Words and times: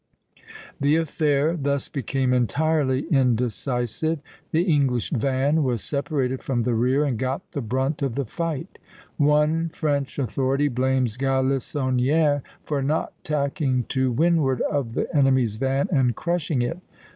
The 0.79 0.95
affair 0.95 1.55
thus 1.55 1.87
became 1.87 2.33
entirely 2.33 3.01
indecisive; 3.11 4.17
the 4.49 4.63
English 4.63 5.11
van 5.11 5.61
was 5.61 5.83
separated 5.83 6.41
from 6.41 6.63
the 6.63 6.73
rear 6.73 7.03
and 7.05 7.19
got 7.19 7.51
the 7.51 7.61
brunt 7.61 8.01
of 8.01 8.15
the 8.15 8.25
fight 8.25 8.79
(C). 8.79 8.79
One 9.17 9.69
French 9.69 10.17
authority 10.17 10.69
blames 10.69 11.17
Galissonière 11.19 12.41
for 12.63 12.81
not 12.81 13.13
tacking 13.23 13.83
to 13.89 14.11
windward 14.11 14.61
of 14.61 14.95
the 14.95 15.07
enemy's 15.15 15.57
van 15.57 15.87
and 15.91 16.15
crushing 16.15 16.63
it. 16.63 16.79